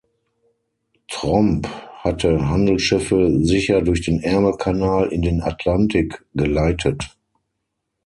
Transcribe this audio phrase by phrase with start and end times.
[1.11, 1.67] Tromp
[1.99, 7.15] hatte Handelsschiffe sicher durch den Ärmelkanal in den Atlantik geleitet.